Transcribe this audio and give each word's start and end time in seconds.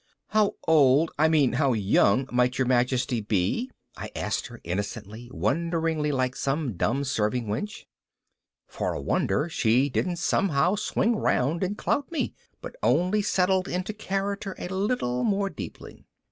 "How 0.29 0.55
old, 0.67 1.11
I 1.19 1.27
mean 1.29 1.53
how 1.53 1.73
young 1.73 2.27
might 2.31 2.57
your 2.57 2.65
majesty 2.65 3.21
be?" 3.21 3.69
I 3.95 4.09
asked 4.15 4.47
her, 4.47 4.59
innocently 4.63 5.29
wonderingly 5.31 6.11
like 6.11 6.35
some 6.35 6.73
dumb 6.75 7.03
serving 7.03 7.45
wench. 7.45 7.85
For 8.67 8.93
a 8.93 8.99
wonder 8.99 9.47
she 9.47 9.89
didn't 9.89 10.15
somehow 10.15 10.73
swing 10.73 11.13
around 11.13 11.61
and 11.63 11.77
clout 11.77 12.11
me, 12.11 12.33
but 12.61 12.75
only 12.81 13.21
settled 13.21 13.67
into 13.67 13.93
character 13.93 14.55
a 14.57 14.69
little 14.69 15.23
more 15.23 15.51
deeply. 15.51 16.03